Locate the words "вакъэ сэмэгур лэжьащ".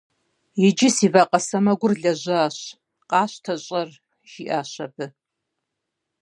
1.13-2.57